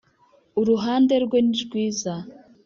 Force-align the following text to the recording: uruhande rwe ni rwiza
uruhande 0.59 1.13
rwe 1.23 1.39
ni 1.45 1.55
rwiza 1.63 2.13